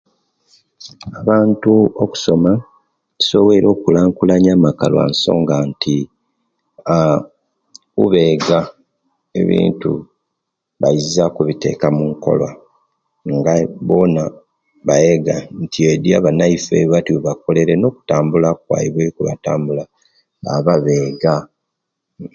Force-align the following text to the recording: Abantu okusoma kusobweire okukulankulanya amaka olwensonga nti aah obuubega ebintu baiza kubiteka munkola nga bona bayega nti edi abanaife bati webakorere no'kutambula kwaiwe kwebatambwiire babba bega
Abantu 1.19 1.73
okusoma 2.03 2.51
kusobweire 3.17 3.65
okukulankulanya 3.69 4.51
amaka 4.57 4.83
olwensonga 4.89 5.55
nti 5.69 5.95
aah 6.95 7.19
obuubega 7.21 8.59
ebintu 9.41 9.91
baiza 10.81 11.23
kubiteka 11.35 11.85
munkola 11.97 12.49
nga 13.35 13.53
bona 13.87 14.23
bayega 14.87 15.35
nti 15.63 15.79
edi 15.91 16.09
abanaife 16.17 16.77
bati 16.91 17.09
webakorere 17.15 17.73
no'kutambula 17.77 18.49
kwaiwe 18.65 19.03
kwebatambwiire 19.15 19.83
babba 20.43 20.75
bega 20.85 21.35